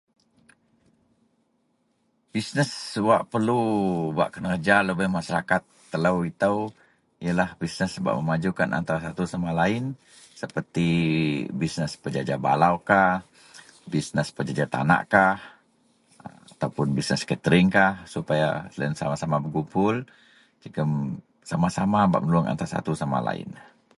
[2.33, 2.71] bisness
[3.09, 3.59] wak perlu
[4.19, 6.57] bak kenerja lubeang masyarakat telou itou
[7.23, 9.83] ienlah bisness bak memajukan antara satu sama lain
[10.41, 10.89] seperti
[11.61, 13.11] bisness pejaja balaukah,
[13.93, 15.37] bisness pejaja tanahkah
[16.53, 18.47] ataupun bisness kateringkah supaya
[18.77, 19.95] loyien sama-sama bekumpul
[20.63, 20.91] jegum
[21.51, 23.49] sama-sama bak menulung antara satu sama lain